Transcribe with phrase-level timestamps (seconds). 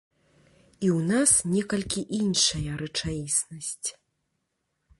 [0.85, 3.89] І ў нас некалькі іншая рэчаіснасць.